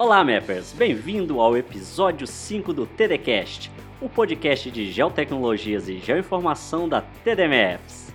Olá, 0.00 0.24
Mappers! 0.24 0.72
Bem-vindo 0.72 1.42
ao 1.42 1.58
episódio 1.58 2.26
5 2.26 2.72
do 2.72 2.86
TDCast, 2.86 3.70
o 4.00 4.08
podcast 4.08 4.70
de 4.70 4.90
geotecnologias 4.90 5.90
e 5.90 5.98
geoinformação 5.98 6.88
da 6.88 7.02
TD 7.02 7.46
Maps. 7.46 8.10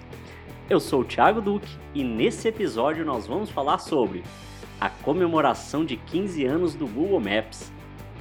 Eu 0.67 0.79
sou 0.79 1.01
o 1.01 1.05
Thiago 1.05 1.39
Duque 1.39 1.69
e 1.93 2.03
nesse 2.03 2.47
episódio 2.47 3.05
nós 3.05 3.27
vamos 3.27 3.51
falar 3.51 3.77
sobre 3.77 4.23
a 4.81 4.89
comemoração 4.89 5.85
de 5.85 5.95
15 5.95 6.43
anos 6.43 6.73
do 6.73 6.87
Google 6.87 7.19
Maps, 7.19 7.71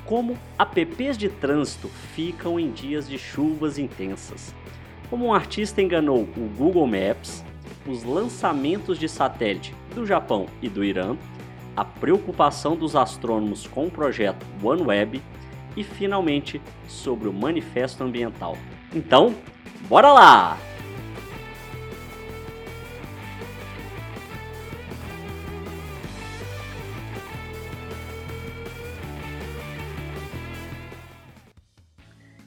como 0.05 0.37
apps 0.59 1.17
de 1.17 1.31
trânsito 1.31 1.89
ficam 2.15 2.61
em 2.61 2.71
dias 2.71 3.09
de 3.09 3.17
chuvas 3.17 3.79
intensas, 3.79 4.55
como 5.09 5.25
um 5.25 5.33
artista 5.33 5.81
enganou 5.81 6.29
o 6.37 6.51
Google 6.55 6.87
Maps, 6.87 7.43
os 7.87 8.05
lançamentos 8.05 8.99
de 8.99 9.09
satélite 9.09 9.75
do 9.95 10.05
Japão 10.05 10.45
e 10.61 10.69
do 10.69 10.85
Irã, 10.85 11.17
a 11.77 11.85
preocupação 11.85 12.77
dos 12.77 12.95
astrônomos 12.95 13.67
com 13.67 13.87
o 13.87 13.91
projeto 13.91 14.45
OneWeb 14.63 15.23
e, 15.77 15.83
finalmente, 15.83 16.61
sobre 16.87 17.29
o 17.29 17.33
Manifesto 17.33 18.05
Ambiental. 18.05 18.57
Então, 18.95 19.35
bora 19.89 20.13
lá! 20.13 20.59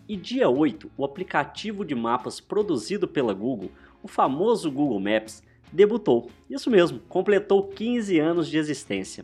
E 0.10 0.16
dia 0.16 0.48
8, 0.48 0.90
o 0.96 1.04
aplicativo 1.04 1.84
de 1.84 1.94
mapas 1.94 2.40
produzido 2.40 3.10
pela 3.10 3.34
Google, 3.34 3.70
o 4.02 4.08
famoso 4.08 4.72
Google 4.72 5.02
Maps, 5.02 5.44
debutou. 5.78 6.32
Isso 6.50 6.72
mesmo, 6.72 7.00
completou 7.08 7.68
15 7.68 8.20
anos 8.20 8.50
de 8.50 8.58
existência. 8.58 9.24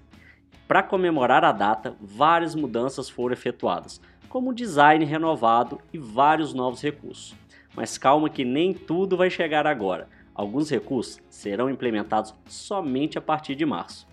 Para 0.67 0.84
comemorar 0.84 1.44
a 1.44 1.52
data, 1.52 1.98
várias 1.99 2.53
mudanças 2.53 3.09
foram 3.09 3.34
efetuadas, 3.34 3.99
como 4.30 4.53
design 4.53 5.03
renovado 5.03 5.81
e 5.91 5.97
vários 5.97 6.53
novos 6.53 6.80
recursos. 6.80 7.36
Mas 7.75 7.97
calma 7.97 8.30
que 8.30 8.45
nem 8.45 8.72
tudo 8.72 9.17
vai 9.17 9.31
chegar 9.31 9.66
agora. 9.66 10.08
Alguns 10.36 10.69
recursos 10.69 11.19
serão 11.28 11.72
implementados 11.72 12.36
somente 12.47 13.17
a 13.17 13.22
partir 13.22 13.56
de 13.56 13.66
março. 13.66 14.08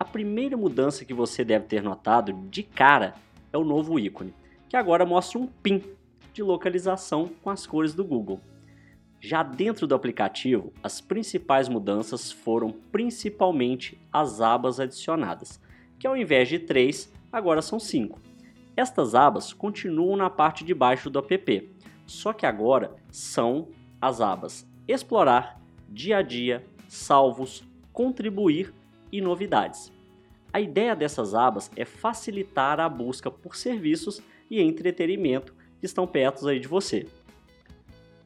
A 0.00 0.06
primeira 0.06 0.56
mudança 0.56 1.04
que 1.04 1.12
você 1.12 1.44
deve 1.44 1.66
ter 1.66 1.82
notado 1.82 2.32
de 2.48 2.62
cara 2.62 3.12
é 3.52 3.58
o 3.58 3.64
novo 3.64 3.98
ícone, 3.98 4.34
que 4.70 4.76
agora 4.76 5.04
mostra 5.04 5.38
um 5.38 5.46
PIN 5.46 5.82
de 6.32 6.42
localização 6.42 7.28
com 7.42 7.50
as 7.50 7.66
cores 7.66 7.92
do 7.92 8.04
Google. 8.04 8.40
Já 9.20 9.42
dentro 9.42 9.86
do 9.86 9.94
aplicativo, 9.94 10.72
as 10.82 11.00
principais 11.00 11.68
mudanças 11.68 12.30
foram 12.30 12.70
principalmente 12.92 14.00
as 14.12 14.40
abas 14.40 14.78
adicionadas, 14.78 15.60
que 15.98 16.06
ao 16.06 16.16
invés 16.16 16.48
de 16.48 16.58
três, 16.58 17.12
agora 17.32 17.60
são 17.60 17.80
cinco. 17.80 18.20
Estas 18.76 19.16
abas 19.16 19.52
continuam 19.52 20.16
na 20.16 20.30
parte 20.30 20.64
de 20.64 20.72
baixo 20.72 21.10
do 21.10 21.18
app, 21.18 21.70
só 22.06 22.32
que 22.32 22.46
agora 22.46 22.94
são 23.10 23.68
as 24.00 24.20
abas 24.20 24.68
Explorar, 24.86 25.60
Dia 25.88 26.18
a 26.18 26.22
Dia, 26.22 26.64
Salvos, 26.88 27.62
Contribuir 27.92 28.72
e 29.12 29.20
Novidades. 29.20 29.92
A 30.50 30.60
ideia 30.60 30.96
dessas 30.96 31.34
abas 31.34 31.70
é 31.76 31.84
facilitar 31.84 32.80
a 32.80 32.88
busca 32.88 33.30
por 33.30 33.54
serviços 33.54 34.22
e 34.50 34.62
entretenimento 34.62 35.54
que 35.78 35.84
estão 35.84 36.06
perto 36.06 36.48
aí 36.48 36.58
de 36.58 36.66
você. 36.66 37.06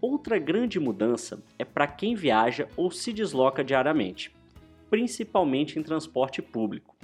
Outra 0.02 0.36
grande 0.36 0.80
mudança 0.80 1.44
é 1.56 1.64
para 1.64 1.86
quem 1.86 2.16
viaja 2.16 2.66
ou 2.76 2.90
se 2.90 3.12
desloca 3.12 3.62
diariamente, 3.62 4.34
principalmente 4.90 5.78
em 5.78 5.82
transporte 5.84 6.42
público. 6.42 6.96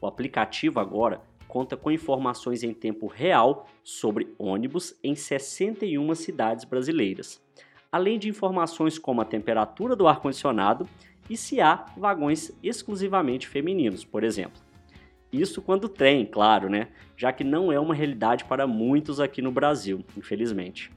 O 0.00 0.06
aplicativo 0.06 0.78
agora 0.78 1.20
conta 1.48 1.76
com 1.76 1.90
informações 1.90 2.62
em 2.62 2.72
tempo 2.72 3.08
real 3.08 3.66
sobre 3.82 4.32
ônibus 4.38 4.96
em 5.02 5.16
61 5.16 6.14
cidades 6.14 6.64
brasileiras, 6.64 7.42
além 7.90 8.20
de 8.20 8.28
informações 8.28 9.00
como 9.00 9.20
a 9.20 9.24
temperatura 9.24 9.96
do 9.96 10.06
ar-condicionado 10.06 10.88
e 11.28 11.36
se 11.36 11.60
há 11.60 11.86
vagões 11.96 12.52
exclusivamente 12.62 13.48
femininos, 13.48 14.04
por 14.04 14.22
exemplo. 14.22 14.62
Isso 15.32 15.60
quando 15.60 15.88
tem, 15.88 16.24
claro, 16.24 16.70
né? 16.70 16.86
Já 17.16 17.32
que 17.32 17.42
não 17.42 17.72
é 17.72 17.80
uma 17.80 17.96
realidade 17.96 18.44
para 18.44 18.64
muitos 18.64 19.18
aqui 19.18 19.42
no 19.42 19.50
Brasil, 19.50 20.04
infelizmente. 20.16 20.92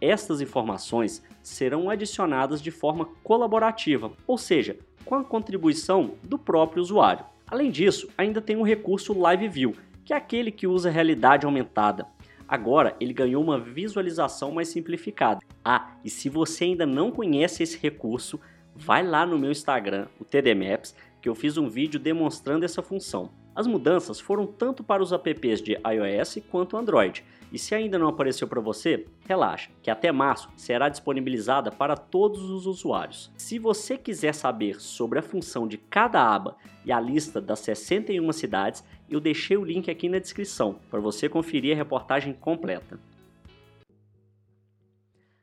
Estas 0.00 0.40
informações 0.40 1.22
serão 1.42 1.90
adicionadas 1.90 2.62
de 2.62 2.70
forma 2.70 3.06
colaborativa, 3.22 4.12
ou 4.26 4.38
seja, 4.38 4.78
com 5.04 5.14
a 5.14 5.24
contribuição 5.24 6.14
do 6.22 6.38
próprio 6.38 6.82
usuário. 6.82 7.24
Além 7.46 7.70
disso, 7.70 8.08
ainda 8.16 8.40
tem 8.40 8.56
o 8.56 8.62
recurso 8.62 9.18
Live 9.18 9.48
View, 9.48 9.74
que 10.04 10.12
é 10.12 10.16
aquele 10.16 10.52
que 10.52 10.66
usa 10.66 10.90
realidade 10.90 11.46
aumentada. 11.46 12.06
Agora 12.46 12.96
ele 13.00 13.12
ganhou 13.12 13.42
uma 13.42 13.58
visualização 13.58 14.52
mais 14.52 14.68
simplificada. 14.68 15.40
Ah, 15.64 15.92
e 16.04 16.08
se 16.08 16.28
você 16.28 16.64
ainda 16.64 16.86
não 16.86 17.10
conhece 17.10 17.62
esse 17.62 17.78
recurso, 17.78 18.40
vai 18.74 19.02
lá 19.02 19.26
no 19.26 19.38
meu 19.38 19.50
Instagram, 19.50 20.06
o 20.20 20.24
TD 20.24 20.54
Maps, 20.54 20.94
que 21.20 21.28
eu 21.28 21.34
fiz 21.34 21.56
um 21.56 21.68
vídeo 21.68 21.98
demonstrando 21.98 22.64
essa 22.64 22.82
função. 22.82 23.30
As 23.58 23.66
mudanças 23.66 24.20
foram 24.20 24.46
tanto 24.46 24.84
para 24.84 25.02
os 25.02 25.10
apps 25.10 25.60
de 25.60 25.72
iOS 25.72 26.38
quanto 26.48 26.76
Android. 26.76 27.24
E 27.50 27.58
se 27.58 27.74
ainda 27.74 27.98
não 27.98 28.06
apareceu 28.06 28.46
para 28.46 28.60
você, 28.60 29.04
relaxa, 29.26 29.68
que 29.82 29.90
até 29.90 30.12
março 30.12 30.48
será 30.54 30.88
disponibilizada 30.88 31.72
para 31.72 31.96
todos 31.96 32.50
os 32.50 32.66
usuários. 32.66 33.32
Se 33.36 33.58
você 33.58 33.98
quiser 33.98 34.32
saber 34.32 34.80
sobre 34.80 35.18
a 35.18 35.22
função 35.22 35.66
de 35.66 35.76
cada 35.76 36.22
aba 36.22 36.56
e 36.84 36.92
a 36.92 37.00
lista 37.00 37.40
das 37.40 37.58
61 37.58 38.30
cidades, 38.30 38.84
eu 39.10 39.18
deixei 39.18 39.56
o 39.56 39.64
link 39.64 39.90
aqui 39.90 40.08
na 40.08 40.20
descrição 40.20 40.78
para 40.88 41.00
você 41.00 41.28
conferir 41.28 41.74
a 41.74 41.76
reportagem 41.76 42.34
completa. 42.34 43.00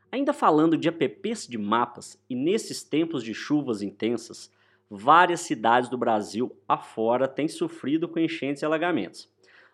Ainda 0.09 0.31
falando 0.31 0.77
de 0.77 0.87
apps 0.87 1.45
de 1.45 1.57
mapas 1.57 2.17
e 2.29 2.35
nesses 2.35 2.81
tempos 2.81 3.21
de 3.21 3.33
chuvas 3.33 3.81
intensas, 3.81 4.49
várias 4.89 5.41
cidades 5.41 5.89
do 5.89 5.97
Brasil 5.97 6.55
afora 6.67 7.27
têm 7.27 7.47
sofrido 7.47 8.07
com 8.07 8.19
enchentes 8.19 8.61
e 8.61 8.65
alagamentos, 8.65 9.29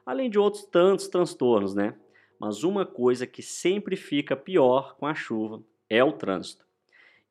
além 0.06 0.30
de 0.30 0.40
outros 0.40 0.64
tantos 0.64 1.08
transtornos, 1.08 1.74
né? 1.74 1.96
Mas 2.40 2.64
uma 2.64 2.86
coisa 2.86 3.28
que 3.28 3.44
sempre 3.44 3.96
fica 3.96 4.36
pior 4.36 4.96
com 4.96 5.06
a 5.06 5.14
chuva 5.14 5.62
é 5.90 6.04
o 6.04 6.12
trânsito. 6.12 6.66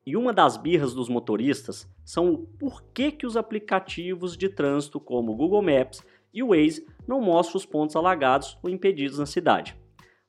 E 0.05 0.15
uma 0.15 0.33
das 0.33 0.57
birras 0.57 0.93
dos 0.93 1.09
motoristas 1.09 1.87
são 2.03 2.33
o 2.33 2.37
porquê 2.37 3.11
que 3.11 3.25
os 3.25 3.37
aplicativos 3.37 4.35
de 4.35 4.49
trânsito 4.49 4.99
como 4.99 5.31
o 5.31 5.35
Google 5.35 5.61
Maps 5.61 6.01
e 6.33 6.41
o 6.41 6.49
Waze 6.49 6.87
não 7.07 7.21
mostram 7.21 7.57
os 7.57 7.65
pontos 7.65 7.95
alagados 7.95 8.57
ou 8.63 8.69
impedidos 8.69 9.19
na 9.19 9.25
cidade. 9.25 9.75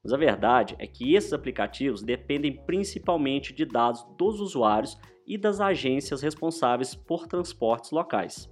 Mas 0.02 0.12
a 0.12 0.16
verdade 0.16 0.74
é 0.78 0.86
que 0.86 1.14
esses 1.14 1.32
aplicativos 1.32 2.02
dependem 2.02 2.60
principalmente 2.66 3.52
de 3.52 3.64
dados 3.64 4.04
dos 4.18 4.40
usuários 4.40 4.98
e 5.26 5.38
das 5.38 5.60
agências 5.60 6.22
responsáveis 6.22 6.94
por 6.94 7.26
transportes 7.28 7.92
locais. 7.92 8.50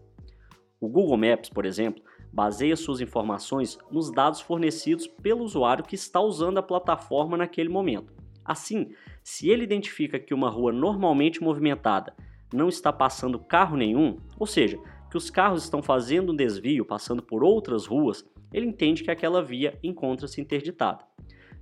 O 0.81 0.89
Google 0.89 1.17
Maps, 1.17 1.51
por 1.51 1.67
exemplo, 1.67 2.03
baseia 2.33 2.77
suas 2.77 3.01
informações 3.01 3.77
nos 3.91 4.13
dados 4.13 4.41
fornecidos 4.41 5.09
pelo 5.09 5.43
usuário 5.43 5.85
que 5.85 5.97
está 5.97 6.21
usando 6.21 6.59
a 6.59 6.63
plataforma 6.63 7.37
naquele 7.37 7.69
momento. 7.69 8.13
Assim, 8.45 8.93
se 9.23 9.49
ele 9.49 9.65
identifica 9.65 10.19
que 10.19 10.33
uma 10.33 10.49
rua 10.49 10.73
normalmente 10.73 11.43
movimentada 11.43 12.15
não 12.55 12.69
está 12.69 12.93
passando 12.93 13.39
carro 13.39 13.77
nenhum, 13.77 14.17
ou 14.39 14.47
seja, 14.47 14.79
que 15.11 15.17
os 15.17 15.29
carros 15.29 15.65
estão 15.65 15.83
fazendo 15.83 16.33
um 16.33 16.37
desvio 16.37 16.85
passando 16.85 17.23
por 17.23 17.43
outras 17.43 17.87
ruas, 17.87 18.25
ele 18.53 18.67
entende 18.67 19.03
que 19.03 19.11
aquela 19.11 19.43
via 19.43 19.79
encontra-se 19.83 20.41
interditada. 20.41 21.05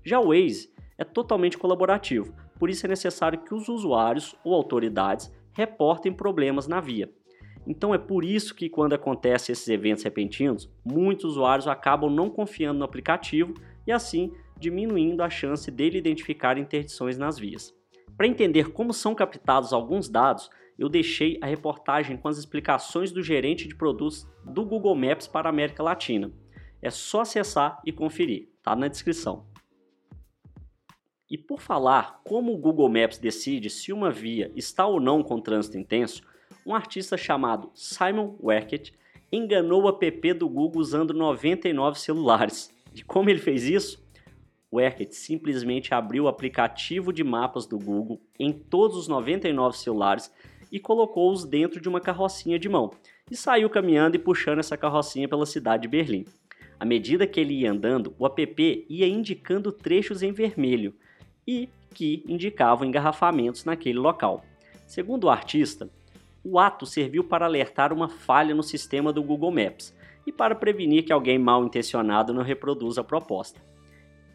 Já 0.08 0.18
o 0.18 0.28
Waze 0.28 0.72
é 0.96 1.04
totalmente 1.04 1.58
colaborativo, 1.58 2.34
por 2.58 2.70
isso 2.70 2.86
é 2.86 2.88
necessário 2.88 3.40
que 3.40 3.52
os 3.52 3.68
usuários 3.68 4.34
ou 4.42 4.54
autoridades 4.54 5.30
reportem 5.52 6.10
problemas 6.10 6.66
na 6.66 6.80
via. 6.80 7.12
Então 7.66 7.94
é 7.94 7.98
por 7.98 8.24
isso 8.24 8.54
que 8.54 8.70
quando 8.70 8.94
acontecem 8.94 9.52
esses 9.52 9.68
eventos 9.68 10.02
repentinos, 10.02 10.66
muitos 10.82 11.32
usuários 11.32 11.68
acabam 11.68 12.10
não 12.10 12.30
confiando 12.30 12.78
no 12.78 12.86
aplicativo 12.86 13.52
e 13.86 13.92
assim 13.92 14.32
diminuindo 14.58 15.22
a 15.22 15.28
chance 15.28 15.70
dele 15.70 15.98
identificar 15.98 16.56
interdições 16.56 17.18
nas 17.18 17.38
vias. 17.38 17.76
Para 18.16 18.26
entender 18.26 18.72
como 18.72 18.94
são 18.94 19.14
captados 19.14 19.74
alguns 19.74 20.08
dados, 20.08 20.48
eu 20.78 20.88
deixei 20.88 21.38
a 21.42 21.46
reportagem 21.46 22.16
com 22.16 22.28
as 22.28 22.38
explicações 22.38 23.12
do 23.12 23.22
gerente 23.22 23.68
de 23.68 23.76
produtos 23.76 24.26
do 24.42 24.64
Google 24.64 24.96
Maps 24.96 25.28
para 25.28 25.50
a 25.50 25.52
América 25.52 25.82
Latina. 25.82 26.32
É 26.80 26.88
só 26.88 27.20
acessar 27.20 27.78
e 27.84 27.92
conferir, 27.92 28.48
tá 28.62 28.74
na 28.74 28.88
descrição. 28.88 29.46
E 31.30 31.36
por 31.36 31.60
falar 31.60 32.20
como 32.24 32.54
o 32.54 32.56
Google 32.56 32.88
Maps 32.88 33.18
decide 33.18 33.68
se 33.68 33.92
uma 33.92 34.10
via 34.10 34.50
está 34.56 34.86
ou 34.86 34.98
não 34.98 35.22
com 35.22 35.38
trânsito 35.38 35.76
intenso, 35.76 36.22
um 36.64 36.74
artista 36.74 37.18
chamado 37.18 37.70
Simon 37.74 38.36
Werkett 38.42 38.94
enganou 39.30 39.82
o 39.82 39.88
app 39.88 40.32
do 40.32 40.48
Google 40.48 40.80
usando 40.80 41.12
99 41.12 42.00
celulares. 42.00 42.72
E 42.94 43.02
como 43.02 43.28
ele 43.28 43.38
fez 43.38 43.64
isso? 43.64 44.02
Werkett 44.72 45.14
simplesmente 45.14 45.92
abriu 45.92 46.24
o 46.24 46.28
aplicativo 46.28 47.12
de 47.12 47.22
mapas 47.22 47.66
do 47.66 47.78
Google 47.78 48.20
em 48.38 48.52
todos 48.52 48.96
os 48.96 49.08
99 49.08 49.76
celulares 49.76 50.32
e 50.72 50.80
colocou-os 50.80 51.44
dentro 51.44 51.80
de 51.80 51.88
uma 51.88 52.00
carrocinha 52.00 52.58
de 52.58 52.68
mão 52.68 52.90
e 53.30 53.36
saiu 53.36 53.68
caminhando 53.68 54.16
e 54.16 54.18
puxando 54.18 54.60
essa 54.60 54.76
carrocinha 54.76 55.28
pela 55.28 55.46
cidade 55.46 55.82
de 55.82 55.88
Berlim. 55.88 56.24
À 56.80 56.84
medida 56.84 57.26
que 57.26 57.40
ele 57.40 57.54
ia 57.54 57.72
andando, 57.72 58.14
o 58.18 58.26
app 58.26 58.86
ia 58.88 59.06
indicando 59.06 59.72
trechos 59.72 60.22
em 60.22 60.32
vermelho 60.32 60.94
e 61.48 61.70
que 61.94 62.22
indicavam 62.28 62.86
engarrafamentos 62.86 63.64
naquele 63.64 63.98
local. 63.98 64.44
Segundo 64.86 65.24
o 65.24 65.30
artista, 65.30 65.88
o 66.44 66.58
ato 66.58 66.84
serviu 66.84 67.24
para 67.24 67.46
alertar 67.46 67.90
uma 67.90 68.06
falha 68.06 68.54
no 68.54 68.62
sistema 68.62 69.14
do 69.14 69.22
Google 69.22 69.50
Maps 69.50 69.96
e 70.26 70.30
para 70.30 70.54
prevenir 70.54 71.06
que 71.06 71.12
alguém 71.12 71.38
mal 71.38 71.64
intencionado 71.64 72.34
não 72.34 72.42
reproduza 72.42 73.00
a 73.00 73.04
proposta. 73.04 73.62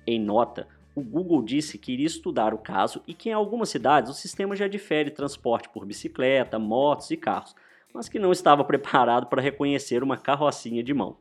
Em 0.07 0.19
nota, 0.19 0.67
o 0.95 1.01
Google 1.01 1.43
disse 1.43 1.77
que 1.77 1.93
iria 1.93 2.07
estudar 2.07 2.51
o 2.51 2.57
caso 2.57 2.99
e 3.07 3.13
que 3.13 3.29
em 3.29 3.33
algumas 3.33 3.69
cidades 3.69 4.09
o 4.09 4.15
sistema 4.15 4.55
já 4.55 4.67
difere 4.67 5.11
transporte 5.11 5.69
por 5.69 5.85
bicicleta, 5.85 6.57
motos 6.57 7.11
e 7.11 7.17
carros, 7.17 7.55
mas 7.93 8.09
que 8.09 8.17
não 8.17 8.31
estava 8.31 8.63
preparado 8.65 9.27
para 9.27 9.41
reconhecer 9.41 10.01
uma 10.01 10.17
carrocinha 10.17 10.83
de 10.83 10.95
mão. 10.95 11.17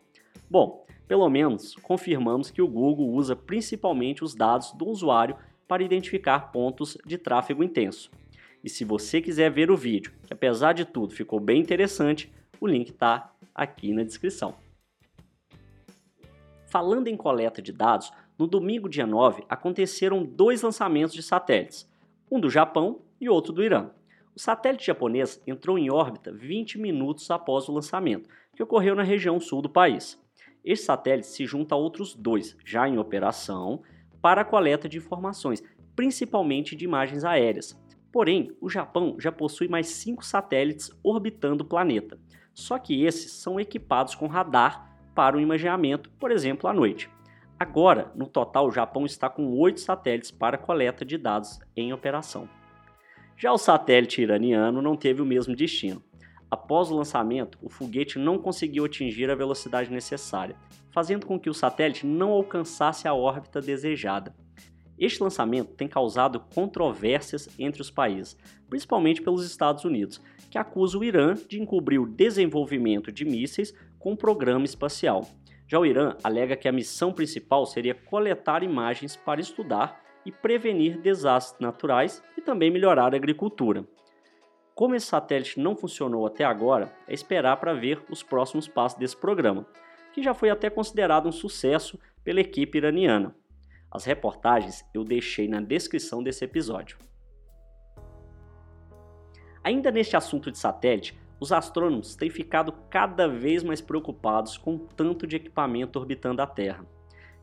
Bom, 0.50 0.86
pelo 1.06 1.28
menos 1.28 1.74
confirmamos 1.76 2.50
que 2.50 2.62
o 2.62 2.68
Google 2.68 3.10
usa 3.10 3.36
principalmente 3.36 4.24
os 4.24 4.34
dados 4.34 4.72
do 4.72 4.88
usuário 4.88 5.36
para 5.72 5.82
identificar 5.82 6.52
pontos 6.52 6.98
de 7.06 7.16
tráfego 7.16 7.64
intenso. 7.64 8.10
E 8.62 8.68
se 8.68 8.84
você 8.84 9.22
quiser 9.22 9.50
ver 9.50 9.70
o 9.70 9.76
vídeo, 9.76 10.12
que 10.26 10.34
apesar 10.34 10.74
de 10.74 10.84
tudo 10.84 11.14
ficou 11.14 11.40
bem 11.40 11.62
interessante, 11.62 12.30
o 12.60 12.66
link 12.66 12.90
está 12.90 13.32
aqui 13.54 13.94
na 13.94 14.02
descrição. 14.02 14.54
Falando 16.66 17.08
em 17.08 17.16
coleta 17.16 17.62
de 17.62 17.72
dados, 17.72 18.12
no 18.38 18.46
domingo 18.46 18.86
dia 18.86 19.06
9 19.06 19.44
aconteceram 19.48 20.22
dois 20.22 20.60
lançamentos 20.60 21.14
de 21.14 21.22
satélites, 21.22 21.90
um 22.30 22.38
do 22.38 22.50
Japão 22.50 23.00
e 23.18 23.30
outro 23.30 23.50
do 23.50 23.64
Irã. 23.64 23.92
O 24.36 24.38
satélite 24.38 24.84
japonês 24.84 25.42
entrou 25.46 25.78
em 25.78 25.90
órbita 25.90 26.30
20 26.30 26.78
minutos 26.78 27.30
após 27.30 27.66
o 27.66 27.72
lançamento, 27.72 28.28
que 28.54 28.62
ocorreu 28.62 28.94
na 28.94 29.02
região 29.02 29.40
sul 29.40 29.62
do 29.62 29.70
país. 29.70 30.20
Este 30.62 30.84
satélite 30.84 31.28
se 31.28 31.46
junta 31.46 31.74
a 31.74 31.78
outros 31.78 32.14
dois, 32.14 32.58
já 32.62 32.86
em 32.86 32.98
operação, 32.98 33.82
para 34.22 34.42
a 34.42 34.44
coleta 34.44 34.88
de 34.88 34.96
informações, 34.96 35.62
principalmente 35.94 36.76
de 36.76 36.84
imagens 36.84 37.24
aéreas. 37.24 37.78
Porém, 38.12 38.56
o 38.60 38.70
Japão 38.70 39.16
já 39.18 39.32
possui 39.32 39.68
mais 39.68 39.88
cinco 39.88 40.24
satélites 40.24 40.90
orbitando 41.02 41.64
o 41.64 41.66
planeta, 41.66 42.18
só 42.54 42.78
que 42.78 43.04
esses 43.04 43.32
são 43.32 43.58
equipados 43.58 44.14
com 44.14 44.26
radar 44.26 44.96
para 45.14 45.36
o 45.36 45.40
imageamento, 45.40 46.10
por 46.18 46.30
exemplo, 46.30 46.68
à 46.68 46.72
noite. 46.72 47.10
Agora, 47.58 48.10
no 48.14 48.26
total, 48.26 48.66
o 48.66 48.72
Japão 48.72 49.04
está 49.06 49.28
com 49.28 49.56
oito 49.58 49.80
satélites 49.80 50.30
para 50.30 50.58
coleta 50.58 51.04
de 51.04 51.16
dados 51.16 51.58
em 51.76 51.92
operação. 51.92 52.48
Já 53.36 53.52
o 53.52 53.58
satélite 53.58 54.22
iraniano 54.22 54.82
não 54.82 54.96
teve 54.96 55.22
o 55.22 55.26
mesmo 55.26 55.54
destino. 55.54 56.02
Após 56.50 56.90
o 56.90 56.96
lançamento, 56.96 57.58
o 57.62 57.70
foguete 57.70 58.18
não 58.18 58.36
conseguiu 58.36 58.84
atingir 58.84 59.30
a 59.30 59.34
velocidade 59.34 59.90
necessária, 59.90 60.56
fazendo 60.92 61.26
com 61.26 61.38
que 61.38 61.50
o 61.50 61.54
satélite 61.54 62.06
não 62.06 62.30
alcançasse 62.30 63.08
a 63.08 63.14
órbita 63.14 63.60
desejada. 63.60 64.34
Este 64.98 65.22
lançamento 65.22 65.74
tem 65.74 65.88
causado 65.88 66.38
controvérsias 66.54 67.48
entre 67.58 67.82
os 67.82 67.90
países, 67.90 68.36
principalmente 68.68 69.22
pelos 69.22 69.44
Estados 69.44 69.84
Unidos, 69.84 70.20
que 70.50 70.58
acusa 70.58 70.96
o 70.98 71.02
Irã 71.02 71.34
de 71.48 71.60
encobrir 71.60 71.98
o 71.98 72.06
desenvolvimento 72.06 73.10
de 73.10 73.24
mísseis 73.24 73.74
com 73.98 74.12
o 74.12 74.16
programa 74.16 74.64
espacial. 74.64 75.26
Já 75.66 75.78
o 75.78 75.86
Irã 75.86 76.14
alega 76.22 76.56
que 76.56 76.68
a 76.68 76.72
missão 76.72 77.12
principal 77.12 77.64
seria 77.64 77.94
coletar 77.94 78.62
imagens 78.62 79.16
para 79.16 79.40
estudar 79.40 80.00
e 80.24 80.30
prevenir 80.30 81.00
desastres 81.00 81.60
naturais 81.60 82.22
e 82.36 82.42
também 82.42 82.70
melhorar 82.70 83.14
a 83.14 83.16
agricultura. 83.16 83.84
Como 84.74 84.94
esse 84.94 85.06
satélite 85.06 85.58
não 85.58 85.76
funcionou 85.76 86.26
até 86.26 86.44
agora, 86.44 86.92
é 87.08 87.14
esperar 87.14 87.56
para 87.56 87.74
ver 87.74 88.02
os 88.10 88.22
próximos 88.22 88.68
passos 88.68 88.98
desse 88.98 89.16
programa, 89.16 89.66
que 90.12 90.22
já 90.22 90.34
foi 90.34 90.50
até 90.50 90.68
considerado 90.70 91.28
um 91.28 91.32
sucesso 91.32 91.98
pela 92.22 92.40
equipe 92.40 92.78
iraniana. 92.78 93.34
As 93.90 94.04
reportagens 94.04 94.84
eu 94.94 95.04
deixei 95.04 95.48
na 95.48 95.60
descrição 95.60 96.22
desse 96.22 96.44
episódio. 96.44 96.98
Ainda 99.62 99.90
neste 99.90 100.16
assunto 100.16 100.50
de 100.50 100.58
satélite, 100.58 101.16
os 101.38 101.52
astrônomos 101.52 102.14
têm 102.14 102.30
ficado 102.30 102.72
cada 102.88 103.28
vez 103.28 103.62
mais 103.62 103.80
preocupados 103.80 104.56
com 104.56 104.76
o 104.76 104.78
tanto 104.78 105.26
de 105.26 105.36
equipamento 105.36 105.98
orbitando 105.98 106.40
a 106.40 106.46
Terra. 106.46 106.86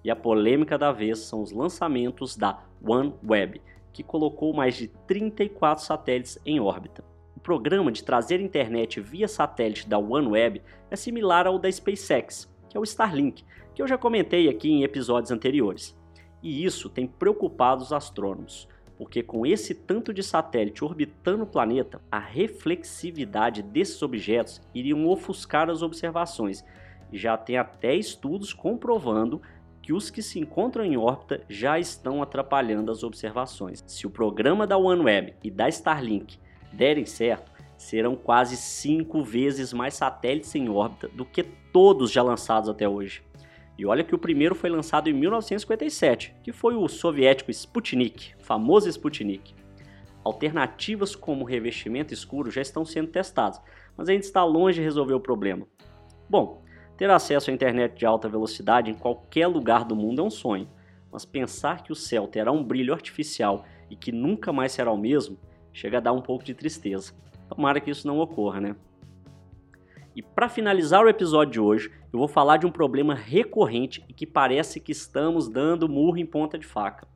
E 0.04 0.10
a 0.10 0.16
polêmica 0.16 0.78
da 0.78 0.92
vez 0.92 1.20
são 1.20 1.42
os 1.42 1.52
lançamentos 1.52 2.38
da 2.38 2.64
OneWeb, 2.82 3.62
que 3.92 4.02
colocou 4.02 4.54
mais 4.54 4.76
de 4.76 4.88
34 4.88 5.84
satélites 5.84 6.40
em 6.46 6.60
órbita. 6.60 7.04
O 7.36 7.40
programa 7.40 7.92
de 7.92 8.04
trazer 8.04 8.40
internet 8.40 9.00
via 9.00 9.28
satélite 9.28 9.88
da 9.88 9.98
OneWeb 9.98 10.62
é 10.90 10.96
similar 10.96 11.48
ao 11.48 11.60
da 11.60 11.72
SpaceX, 11.72 12.50
que 12.70 12.78
é 12.78 12.80
o 12.80 12.84
Starlink, 12.84 13.44
que 13.74 13.82
eu 13.82 13.88
já 13.88 13.98
comentei 13.98 14.48
aqui 14.48 14.70
em 14.70 14.84
episódios 14.84 15.32
anteriores. 15.32 15.98
E 16.42 16.64
isso 16.64 16.90
tem 16.90 17.08
preocupado 17.08 17.84
os 17.84 17.92
astrônomos, 17.92 18.68
porque 18.98 19.24
com 19.24 19.46
esse 19.46 19.74
tanto 19.74 20.14
de 20.14 20.22
satélite 20.22 20.84
orbitando 20.84 21.44
o 21.44 21.48
planeta, 21.48 22.02
a 22.12 22.20
reflexividade 22.20 23.62
desses 23.62 24.02
objetos 24.02 24.62
iriam 24.74 25.08
ofuscar 25.08 25.70
as 25.70 25.82
observações. 25.82 26.64
E 27.12 27.18
já 27.18 27.36
tem 27.38 27.58
até 27.58 27.96
estudos 27.96 28.54
comprovando 28.54 29.42
que 29.82 29.94
os 29.94 30.10
que 30.10 30.22
se 30.22 30.40
encontram 30.40 30.86
em 30.86 30.98
órbita 30.98 31.42
já 31.50 31.80
estão 31.80 32.22
atrapalhando 32.22 32.92
as 32.92 33.04
observações. 33.04 33.84
Se 33.88 34.06
o 34.06 34.10
programa 34.10 34.68
da 34.68 34.78
OneWeb 34.78 35.34
e 35.44 35.50
da 35.50 35.68
Starlink 35.68 36.38
derem 36.72 37.06
certo, 37.06 37.49
serão 37.80 38.14
quase 38.14 38.58
cinco 38.58 39.24
vezes 39.24 39.72
mais 39.72 39.94
satélites 39.94 40.54
em 40.54 40.68
órbita 40.68 41.08
do 41.08 41.24
que 41.24 41.44
todos 41.44 42.12
já 42.12 42.22
lançados 42.22 42.70
até 42.70 42.88
hoje. 42.88 43.24
E 43.78 43.86
olha 43.86 44.04
que 44.04 44.14
o 44.14 44.20
primeiro 44.20 44.54
foi 44.54 44.70
lançado 44.70 45.10
em 45.10 45.14
1957, 45.14 46.36
que 46.44 46.52
foi 46.52 46.76
o 46.76 46.86
soviético 46.90 47.50
Sputnik, 47.52 48.34
famoso 48.40 48.90
Sputnik. 48.90 49.56
Alternativas 50.26 51.16
como 51.16 51.46
revestimento 51.46 52.14
escuro 52.14 52.52
já 52.52 52.62
estão 52.62 52.84
sendo 52.84 53.08
testadas, 53.08 53.62
mas 53.96 54.10
ainda 54.10 54.26
está 54.26 54.44
longe 54.44 54.80
de 54.80 54.84
resolver 54.84 55.14
o 55.14 55.22
problema. 55.22 55.66
Bom, 56.30 56.62
ter 56.98 57.10
acesso 57.10 57.50
à 57.50 57.54
internet 57.54 57.98
de 57.98 58.06
alta 58.06 58.28
velocidade 58.28 58.92
em 58.92 58.94
qualquer 58.94 59.48
lugar 59.48 59.86
do 59.86 59.96
mundo 59.96 60.22
é 60.22 60.26
um 60.26 60.30
sonho, 60.30 60.68
mas 61.10 61.24
pensar 61.24 61.82
que 61.82 61.94
o 61.94 61.96
céu 61.96 62.28
terá 62.28 62.52
um 62.52 62.62
brilho 62.62 62.94
artificial 62.94 63.64
e 63.90 63.96
que 63.96 64.12
nunca 64.12 64.52
mais 64.52 64.74
será 64.74 64.92
o 64.92 64.98
mesmo 64.98 65.40
chega 65.72 66.00
a 66.00 66.02
dar 66.02 66.12
um 66.12 66.22
pouco 66.22 66.44
de 66.44 66.54
tristeza. 66.54 67.14
Tomara 67.50 67.82
que 67.82 67.90
isso 67.90 68.08
não 68.08 68.20
ocorra, 68.20 68.62
né? 68.62 68.76
E 70.16 70.22
para 70.22 70.50
finalizar 70.50 71.04
o 71.04 71.10
episódio 71.10 71.54
de 71.54 71.60
hoje, 71.60 71.92
eu 72.12 72.20
vou 72.20 72.28
falar 72.28 72.58
de 72.58 72.66
um 72.66 72.72
problema 72.72 73.14
recorrente 73.16 74.04
e 74.08 74.14
que 74.14 74.26
parece 74.26 74.80
que 74.80 74.92
estamos 74.92 75.48
dando 75.48 75.90
murro 75.90 76.18
em 76.18 76.26
ponta 76.26 76.58
de 76.58 76.66
faca, 76.66 77.08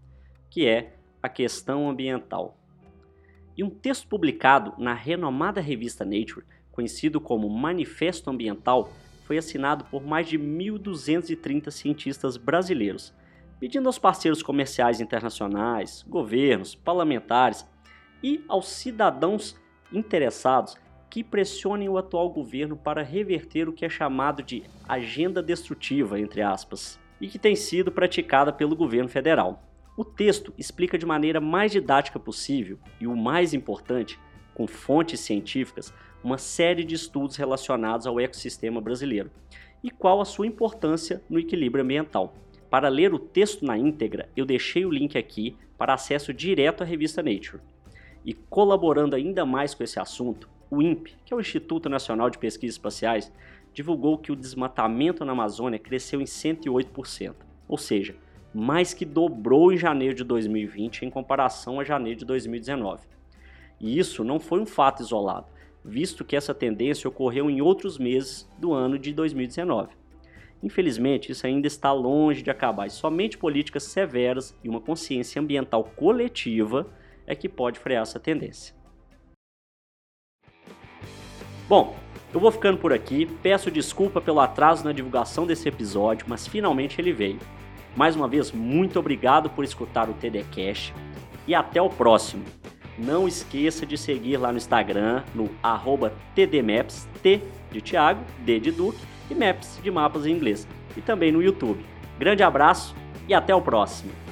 que 0.49 0.65
é 0.65 0.95
a 1.21 1.29
questão 1.29 1.89
ambiental. 1.89 2.57
E 3.55 3.63
um 3.63 3.69
texto 3.69 4.07
publicado 4.07 4.73
na 4.77 4.93
renomada 4.93 5.61
revista 5.61 6.03
Nature, 6.03 6.45
conhecido 6.71 7.21
como 7.21 7.49
Manifesto 7.49 8.29
Ambiental, 8.29 8.91
foi 9.25 9.37
assinado 9.37 9.85
por 9.85 10.03
mais 10.03 10.27
de 10.27 10.37
1.230 10.37 11.69
cientistas 11.71 12.35
brasileiros, 12.35 13.13
pedindo 13.59 13.87
aos 13.87 13.99
parceiros 13.99 14.41
comerciais 14.41 14.99
internacionais, 14.99 16.03
governos, 16.07 16.75
parlamentares 16.75 17.67
e 18.21 18.43
aos 18.47 18.67
cidadãos 18.67 19.55
interessados 19.93 20.75
que 21.09 21.23
pressionem 21.23 21.87
o 21.87 21.97
atual 21.97 22.29
governo 22.29 22.75
para 22.75 23.03
reverter 23.03 23.69
o 23.69 23.73
que 23.73 23.85
é 23.85 23.89
chamado 23.89 24.41
de 24.41 24.63
agenda 24.89 25.43
destrutiva, 25.43 26.19
entre 26.19 26.41
aspas, 26.41 26.99
e 27.21 27.27
que 27.27 27.37
tem 27.37 27.55
sido 27.55 27.91
praticada 27.91 28.51
pelo 28.51 28.75
governo 28.75 29.07
federal. 29.07 29.61
O 29.95 30.03
texto 30.03 30.51
explica 30.57 30.97
de 30.97 31.05
maneira 31.05 31.39
mais 31.39 31.71
didática 31.71 32.19
possível 32.19 32.79
e 32.99 33.05
o 33.05 33.15
mais 33.15 33.53
importante, 33.53 34.19
com 34.55 34.65
fontes 34.65 35.19
científicas, 35.19 35.93
uma 36.23 36.39
série 36.39 36.83
de 36.83 36.95
estudos 36.95 37.35
relacionados 37.35 38.07
ao 38.07 38.19
ecossistema 38.19 38.81
brasileiro 38.81 39.29
e 39.83 39.91
qual 39.91 40.19
a 40.19 40.25
sua 40.25 40.47
importância 40.47 41.21
no 41.29 41.37
equilíbrio 41.37 41.83
ambiental. 41.83 42.33
Para 42.69 42.89
ler 42.89 43.13
o 43.13 43.19
texto 43.19 43.63
na 43.63 43.77
íntegra, 43.77 44.29
eu 44.35 44.45
deixei 44.45 44.83
o 44.83 44.91
link 44.91 45.15
aqui 45.15 45.55
para 45.77 45.93
acesso 45.93 46.33
direto 46.33 46.81
à 46.81 46.85
revista 46.85 47.21
Nature. 47.21 47.61
E 48.25 48.33
colaborando 48.33 49.15
ainda 49.15 49.45
mais 49.45 49.73
com 49.73 49.83
esse 49.83 49.99
assunto, 49.99 50.49
o 50.69 50.81
INPE, 50.81 51.15
que 51.25 51.33
é 51.33 51.37
o 51.37 51.39
Instituto 51.39 51.89
Nacional 51.89 52.29
de 52.29 52.37
Pesquisas 52.37 52.75
Espaciais, 52.75 53.31
divulgou 53.73 54.17
que 54.17 54.31
o 54.31 54.35
desmatamento 54.35 55.25
na 55.25 55.31
Amazônia 55.31 55.79
cresceu 55.79 56.21
em 56.21 56.25
108%, 56.25 57.35
ou 57.67 57.77
seja, 57.77 58.15
mais 58.53 58.93
que 58.93 59.03
dobrou 59.03 59.73
em 59.73 59.77
janeiro 59.77 60.13
de 60.13 60.23
2020 60.23 61.05
em 61.05 61.09
comparação 61.09 61.79
a 61.79 61.83
janeiro 61.83 62.19
de 62.19 62.25
2019. 62.25 63.07
E 63.79 63.97
isso 63.97 64.23
não 64.23 64.39
foi 64.39 64.61
um 64.61 64.65
fato 64.65 65.01
isolado, 65.01 65.47
visto 65.83 66.23
que 66.23 66.35
essa 66.35 66.53
tendência 66.53 67.07
ocorreu 67.07 67.49
em 67.49 67.61
outros 67.61 67.97
meses 67.97 68.49
do 68.57 68.71
ano 68.71 68.97
de 68.97 69.11
2019. 69.11 69.89
Infelizmente, 70.61 71.31
isso 71.31 71.45
ainda 71.45 71.67
está 71.67 71.91
longe 71.91 72.41
de 72.41 72.49
acabar 72.49 72.87
e 72.87 72.91
somente 72.91 73.37
políticas 73.37 73.83
severas 73.83 74.57
e 74.63 74.69
uma 74.69 74.79
consciência 74.79 75.41
ambiental 75.41 75.83
coletiva 75.95 76.87
é 77.25 77.35
que 77.35 77.49
pode 77.49 77.79
frear 77.79 78.03
essa 78.03 78.19
tendência. 78.19 78.75
Bom, 81.67 81.95
Eu 82.33 82.39
vou 82.39 82.51
ficando 82.51 82.79
por 82.79 82.91
aqui, 82.91 83.27
peço 83.43 83.69
desculpa 83.69 84.19
pelo 84.19 84.39
atraso 84.39 84.83
na 84.83 84.91
divulgação 84.91 85.45
desse 85.45 85.69
episódio, 85.69 86.25
mas 86.27 86.47
finalmente 86.47 86.99
ele 86.99 87.13
veio. 87.13 87.37
Mais 87.95 88.15
uma 88.15 88.27
vez, 88.27 88.51
muito 88.51 88.97
obrigado 88.97 89.51
por 89.51 89.63
escutar 89.63 90.09
o 90.09 90.15
TD 90.15 90.43
Cash 90.45 90.91
e 91.47 91.53
até 91.53 91.79
o 91.79 91.91
próximo. 91.91 92.43
Não 92.97 93.27
esqueça 93.27 93.85
de 93.85 93.95
seguir 93.99 94.37
lá 94.37 94.51
no 94.51 94.57
Instagram, 94.57 95.23
no 95.35 95.47
TDMaps, 96.33 97.07
T 97.21 97.39
de 97.71 97.81
Thiago, 97.81 98.23
D 98.39 98.59
de 98.59 98.71
Duque 98.71 99.05
e 99.29 99.35
Maps 99.35 99.79
de 99.83 99.91
mapas 99.91 100.25
em 100.25 100.31
inglês. 100.31 100.67
E 100.97 101.01
também 101.01 101.31
no 101.31 101.41
YouTube. 101.41 101.85
Grande 102.17 102.41
abraço 102.41 102.95
e 103.27 103.33
até 103.33 103.53
o 103.53 103.61
próximo. 103.61 104.22